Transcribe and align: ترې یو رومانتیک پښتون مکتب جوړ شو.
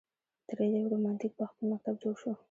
ترې 0.47 0.65
یو 0.75 0.91
رومانتیک 0.93 1.31
پښتون 1.39 1.65
مکتب 1.71 1.95
جوړ 2.01 2.15
شو. 2.21 2.31